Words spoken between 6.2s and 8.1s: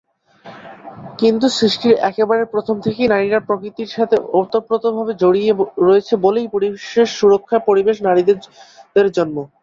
বলেই পরিবেশ সুরক্ষায় পরিবেশ